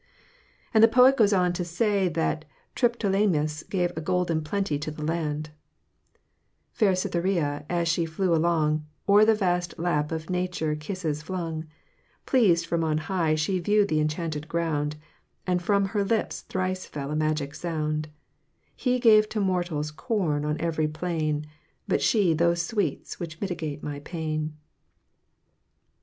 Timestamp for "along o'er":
8.33-9.25